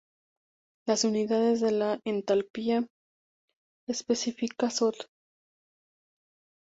Las 0.87 1.03
unidades 1.03 1.61
de 1.61 1.69
la 1.69 1.99
entalpía 2.05 2.87
específica 3.85 4.71
son. 4.71 4.93